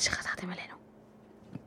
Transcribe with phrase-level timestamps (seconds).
[0.00, 0.74] שחזרתם אלינו.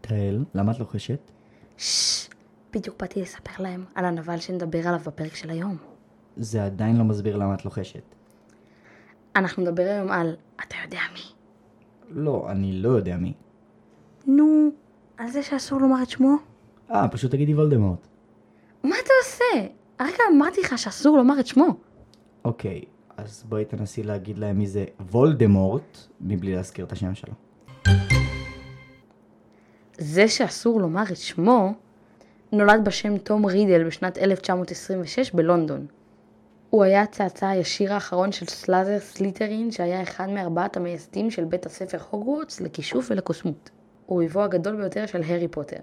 [0.01, 1.31] תהל, למה את לוחשת?
[1.78, 2.29] ששש,
[2.73, 5.78] בדיוק באתי לספר להם על הנבל שנדבר עליו בפרק של היום.
[6.37, 8.04] זה עדיין לא מסביר למה את לוחשת.
[9.35, 11.19] אנחנו נדבר היום על, אתה יודע מי?
[12.09, 13.33] לא, אני לא יודע מי.
[14.26, 14.69] נו,
[15.18, 16.36] על זה שאסור לומר את שמו?
[16.91, 18.08] אה, פשוט תגידי וולדמורט.
[18.84, 19.73] מה אתה עושה?
[20.00, 21.68] הרגע אמרתי לך שאסור לומר את שמו.
[22.45, 22.81] אוקיי,
[23.18, 27.34] אז בואי תנסי להגיד להם מי זה וולדמורט, מבלי להזכיר את השם שלו.
[29.98, 31.74] זה שאסור לומר את שמו,
[32.52, 35.86] נולד בשם תום רידל בשנת 1926 בלונדון.
[36.70, 41.98] הוא היה הצאצא הישיר האחרון של סלאזר סליטרין, שהיה אחד מארבעת המייסדים של בית הספר
[42.10, 43.70] הוגוורטס לכישוף ולקוסמות.
[44.06, 45.78] הוא אויבו הגדול ביותר של הארי פוטר.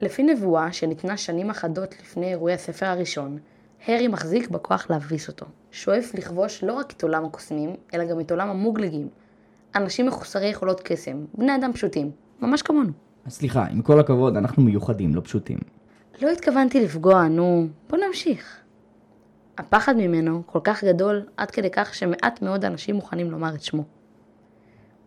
[0.00, 3.38] לפי נבואה שניתנה שנים אחדות לפני אירועי הספר הראשון,
[3.86, 5.46] הארי מחזיק בכוח להביס אותו.
[5.70, 9.08] שואף לכבוש לא רק את עולם הקוסמים, אלא גם את עולם המוגלגים.
[9.74, 12.92] אנשים מחוסרי יכולות קסם, בני אדם פשוטים, ממש כמונו.
[13.28, 15.58] סליחה, עם כל הכבוד, אנחנו מיוחדים, לא פשוטים.
[16.22, 18.60] לא התכוונתי לפגוע, נו, בוא נמשיך.
[19.58, 23.84] הפחד ממנו כל כך גדול עד כדי כך שמעט מאוד אנשים מוכנים לומר את שמו.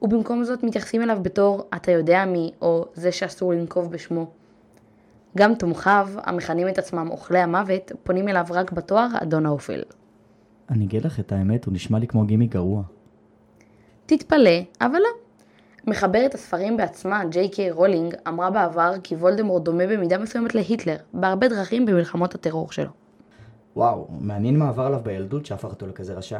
[0.01, 4.31] ובמקום זאת מתייחסים אליו בתור אתה יודע מי, או זה שאסור לנקוב בשמו.
[5.37, 9.81] גם תומכיו, המכנים את עצמם אוכלי המוות, פונים אליו רק בתואר אדון האופל.
[10.69, 12.83] אני אגיד לך את האמת, הוא נשמע לי כמו גימיק גרוע.
[14.05, 15.30] תתפלא, אבל לא.
[15.87, 21.47] מחברת הספרים בעצמה, ג'יי קיי רולינג, אמרה בעבר כי וולדמורט דומה במידה מסוימת להיטלר, בהרבה
[21.47, 22.89] דרכים במלחמות הטרור שלו.
[23.75, 26.39] וואו, מעניין מה עבר עליו בילדות שהפך אותו לכזה רשע.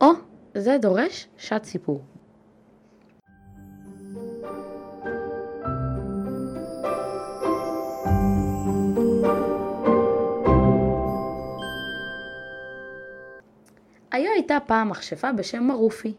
[0.00, 0.08] או,
[0.54, 2.02] זה דורש שעת סיפור.
[14.12, 16.14] היה הייתה פעם מכשפה בשם מרופי.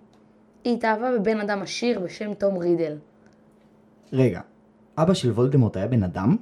[0.63, 2.97] היא התאהבה בבן אדם עשיר בשם תום רידל.
[4.13, 4.41] רגע,
[4.97, 6.35] אבא של וולדמורט היה בן אדם?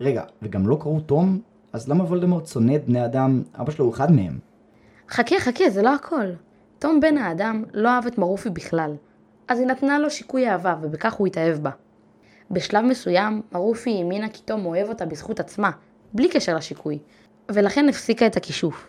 [0.00, 1.40] רגע, וגם לא קראו תום?
[1.72, 3.42] אז למה וולדמורט שונא את בני אדם?
[3.60, 4.38] אבא שלו הוא אחד מהם.
[5.08, 6.26] חכה, חכה, זה לא הכל.
[6.78, 8.94] תום בן האדם לא אהב את מרופי בכלל,
[9.48, 11.70] אז היא נתנה לו שיקוי אהבה, ובכך הוא התאהב בה.
[12.50, 15.70] בשלב מסוים, מרופי האמינה כי תום אוהב אותה בזכות עצמה,
[16.12, 16.98] בלי קשר לשיקוי,
[17.48, 18.86] ולכן הפסיקה את הכישוף.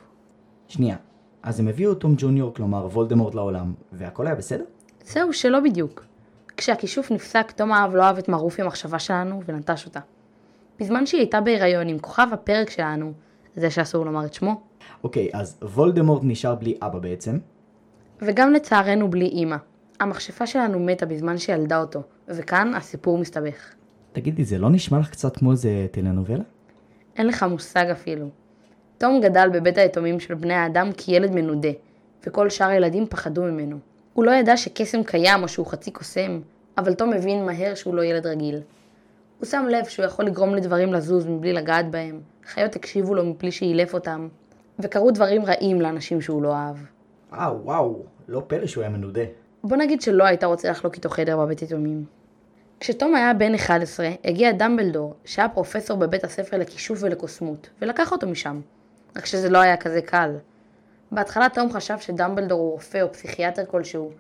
[0.68, 0.96] שנייה,
[1.44, 4.64] אז הם הביאו תום ג'וניור, כלומר וולדמורט לעולם, והכל היה בסדר?
[5.06, 6.06] זהו, שלא בדיוק.
[6.58, 10.00] כשהכישוף נפסק, תום האב לא אהב את מרופי המחשבה שלנו ונטש אותה.
[10.80, 13.14] בזמן שהיא הייתה בהיריון עם כוכב הפרק שלנו,
[13.56, 14.62] זה שאסור לומר את שמו,
[15.04, 17.38] אוקיי, אז וולדמורט נשאר בלי אבא בעצם,
[18.22, 19.56] וגם לצערנו בלי אימא.
[20.00, 23.74] המכשפה שלנו מתה בזמן שילדה אותו, וכאן הסיפור מסתבך.
[24.14, 26.44] תגידי, זה לא נשמע לך קצת כמו איזה טלנובלה?
[27.16, 28.30] אין לך מושג אפילו.
[28.98, 31.70] תום גדל בבית היתומים של בני האדם כילד מנודה,
[32.28, 33.78] וכל שאר הילדים פחדו ממנו.
[34.14, 36.40] הוא לא ידע שקסם קיים או שהוא חצי קוסם,
[36.78, 38.60] אבל תום הבין מהר שהוא לא ילד רגיל.
[39.40, 43.52] הוא שם לב שהוא יכול לגרום לדברים לזוז מבלי לגעת בהם, חיות הקשיבו לו מבלי
[43.52, 44.28] שאילף אותם,
[44.80, 46.76] וקרו דברים רעים לאנשים שהוא לא אהב.
[47.34, 49.24] אה, וואו, לא פלא שהוא היה מנודה.
[49.64, 52.06] בוא נגיד שלא היית רוצה לחלוק איתו חדר בבית יתומים.
[52.80, 58.62] כשתום היה בן 11, הגיע דמבלדור, שהיה פרופסור בבית הספר לכישוף ולקוסמות, ולקח אותו משם.
[59.18, 60.32] רק שזה לא היה כזה קל.
[61.12, 64.12] בהתחלה תום חשב שדמבלדור הוא רופא או פסיכיאטר כלשהו,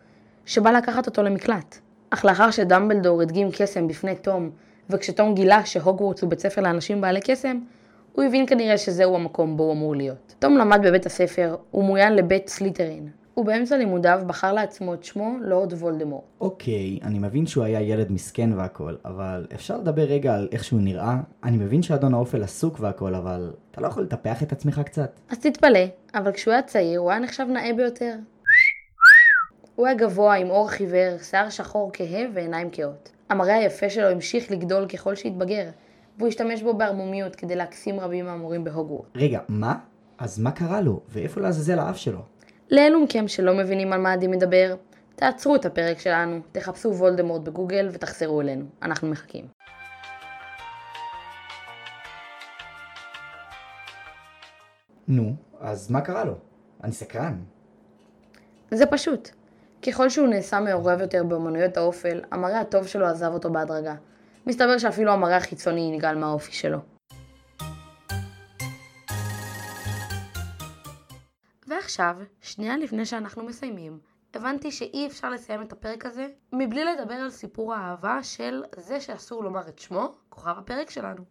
[0.45, 1.77] שבא לקחת אותו למקלט.
[2.09, 4.49] אך לאחר שדמבלדור הדגים קסם בפני תום,
[4.89, 7.59] וכשתום גילה שהוגוורטס הוא בית ספר לאנשים בעלי קסם,
[8.13, 10.35] הוא הבין כנראה שזהו המקום בו הוא אמור להיות.
[10.39, 13.09] תום למד בבית הספר, הוא מוין לבית סליטרין.
[13.37, 16.23] ובאמצע לימודיו בחר לעצמו את שמו לורד וולדמורט.
[16.41, 20.81] אוקיי, אני מבין שהוא היה ילד מסכן והכל, אבל אפשר לדבר רגע על איך שהוא
[20.81, 21.17] נראה?
[21.43, 25.19] אני מבין שאדון האופל עסוק והכל, אבל אתה לא יכול לטפח את עצמך קצת?
[25.29, 28.13] אז תתפלא, אבל כשהוא היה צעיר הוא היה נחשב נאה ביותר.
[29.75, 33.11] הוא היה גבוה עם עור חיוור, שיער שחור כהה ועיניים כהות.
[33.29, 35.69] המראה היפה שלו המשיך לגדול ככל שהתבגר,
[36.17, 39.07] והוא השתמש בו בערמומיות כדי להקסים רבים מהמורים בהוגוורט.
[39.15, 39.75] רגע, מה?
[40.17, 40.99] אז מה קרה לו?
[41.09, 42.19] ואיפה לעזאזל האף שלו?
[42.71, 44.75] לאלו מכם שלא מבינים על מה עדי מדבר,
[45.15, 49.47] תעצרו את הפרק שלנו, תחפשו וולדמורט בגוגל ותחזרו אלינו, אנחנו מחכים.
[55.07, 56.33] נו, אז מה קרה לו?
[56.83, 57.37] אני סקרן.
[58.71, 59.29] זה פשוט.
[59.87, 63.95] ככל שהוא נעשה מעורב יותר באמנויות האופל, המראה הטוב שלו עזב אותו בהדרגה.
[64.47, 66.96] מסתבר שאפילו המראה החיצוני נגאל מהאופי שלו.
[71.87, 73.99] ועכשיו, שנייה לפני שאנחנו מסיימים,
[74.33, 79.43] הבנתי שאי אפשר לסיים את הפרק הזה מבלי לדבר על סיפור האהבה של זה שאסור
[79.43, 81.23] לומר את שמו, כוכב הפרק שלנו.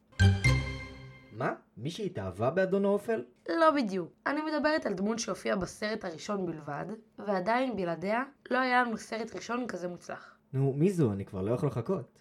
[1.32, 1.54] מה?
[1.76, 3.24] מישהי התאהבה באדון האופל?
[3.48, 4.08] לא בדיוק.
[4.26, 6.86] אני מדברת על דמות שהופיעה בסרט הראשון בלבד,
[7.18, 10.36] ועדיין בלעדיה לא היה לנו סרט ראשון כזה מוצלח.
[10.52, 11.12] נו, מי זו?
[11.12, 12.18] אני כבר לא יכול לחכות.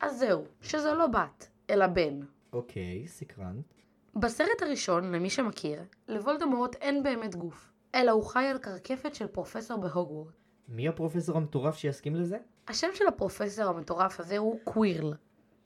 [0.00, 2.20] אז זהו, שזו לא בת, אלא בן.
[2.52, 3.81] אוקיי, סקרנט.
[4.16, 9.76] בסרט הראשון, למי שמכיר, לוולדמורט אין באמת גוף, אלא הוא חי על קרקפת של פרופסור
[9.76, 10.34] בהוגוורט.
[10.68, 12.38] מי הפרופסור המטורף שיסכים לזה?
[12.68, 15.14] השם של הפרופסור המטורף הזה הוא קווירל.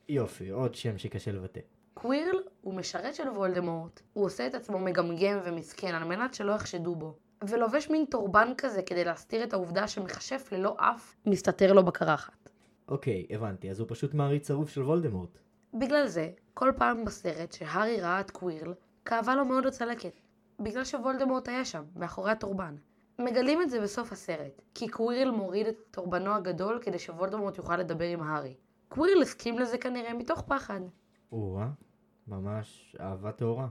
[0.09, 1.59] יופי, עוד שם שקשה לבטא.
[1.93, 6.95] קווירל הוא משרת של וולדמורט, הוא עושה את עצמו מגמגם ומסכן על מנת שלא יחשדו
[6.95, 7.15] בו,
[7.49, 12.49] ולובש מין טורבן כזה כדי להסתיר את העובדה שמכשף ללא אף מסתתר לו בקרחת.
[12.87, 15.39] אוקיי, הבנתי, אז הוא פשוט מעריץ שרוף של וולדמורט.
[15.73, 18.73] בגלל זה, כל פעם בסרט שהארי ראה את קווירל,
[19.05, 20.19] כאבה לו מאוד הצלקת.
[20.59, 22.75] בגלל שוולדמורט היה שם, מאחורי הטורבן.
[23.19, 28.05] מגלים את זה בסוף הסרט, כי קווירל מוריד את טורבנו הגדול כדי שוולדמורט יוכל לדבר
[28.05, 28.55] עם הארי.
[28.89, 30.81] קווירל הסכים לזה כנראה מתוך פחד.
[31.31, 31.69] או-אה,
[32.27, 33.67] ממש אהבה טהורה.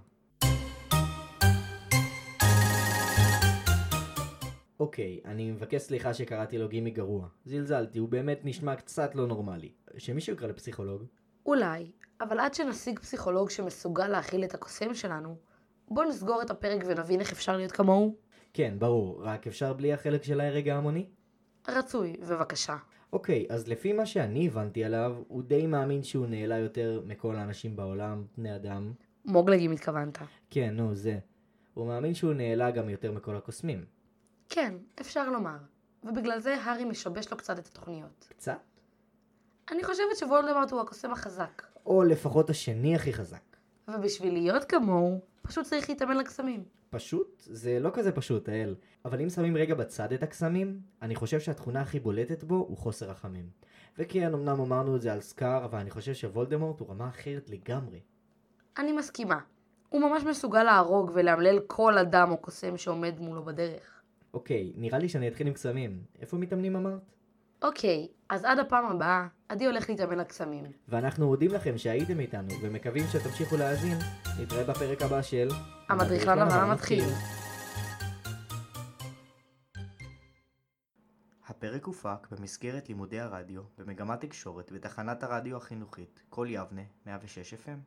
[4.81, 7.28] אוקיי, אני מבקש סליחה שקראתי לו גימי גרוע.
[7.44, 9.72] זלזלתי, הוא באמת נשמע קצת לא נורמלי.
[9.98, 11.02] שמישהו יקרא לפסיכולוג.
[11.46, 11.90] אולי,
[12.20, 15.37] אבל עד שנשיג פסיכולוג שמסוגל להכיל את הקוסם שלנו,
[15.88, 18.16] בוא נסגור את הפרק ונבין איך אפשר להיות כמוהו.
[18.52, 21.06] כן, ברור, רק אפשר בלי החלק של ההרג ההמוני?
[21.69, 22.76] רצוי, בבקשה.
[23.12, 27.76] אוקיי, אז לפי מה שאני הבנתי עליו, הוא די מאמין שהוא נעלה יותר מכל האנשים
[27.76, 28.93] בעולם, בני אדם.
[29.25, 30.19] מוגלגים התכוונת.
[30.50, 31.19] כן, נו, זה.
[31.75, 33.84] הוא מאמין שהוא נעלה גם יותר מכל הקוסמים.
[34.48, 35.56] כן, אפשר לומר.
[36.04, 38.28] ובגלל זה הארי משבש לו קצת את התוכניות.
[38.28, 38.58] קצת?
[39.71, 41.63] אני חושבת שוולדמורט הוא הקוסם החזק.
[41.87, 43.57] או לפחות השני הכי חזק.
[43.89, 46.65] ובשביל להיות כמוהו, פשוט צריך להתאמן לקסמים.
[46.91, 47.43] פשוט?
[47.47, 48.75] זה לא כזה פשוט, האל.
[49.05, 53.11] אבל אם שמים רגע בצד את הקסמים, אני חושב שהתכונה הכי בולטת בו הוא חוסר
[53.11, 53.51] רחמים.
[53.99, 58.01] וכן, אמנם אמרנו את זה על סקאר, אבל אני חושב שוולדמורט הוא רמה אחרת לגמרי.
[58.79, 59.39] אני מסכימה.
[59.89, 64.03] הוא ממש מסוגל להרוג ולאמלל כל אדם או קוסם שעומד מולו בדרך.
[64.35, 66.03] אוקיי, נראה לי שאני אתחיל עם קסמים.
[66.21, 67.16] איפה מתאמנים אמרת?
[67.62, 70.64] אוקיי, אז עד הפעם הבאה, עדי הולך להתאמן לקסמים.
[70.88, 73.99] ואנחנו מודים לכם שהייתם איתנו, ומקווים שתמשיכו להאזין.
[74.41, 75.49] נתראה בפרק הבא של...
[75.88, 77.05] המדריך לנבל המתחיל.
[81.47, 87.79] הפרק הופק במסגרת לימודי הרדיו במגמת תקשורת בתחנת הרדיו החינוכית, כל יבנה, 106 FM.